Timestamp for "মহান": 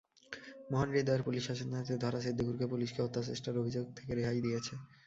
0.69-0.89